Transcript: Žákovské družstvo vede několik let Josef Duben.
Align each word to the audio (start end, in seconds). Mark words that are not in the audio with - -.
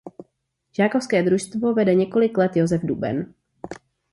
Žákovské 0.71 1.23
družstvo 1.23 1.73
vede 1.73 1.95
několik 1.95 2.37
let 2.37 2.55
Josef 2.55 2.81
Duben. 2.85 3.33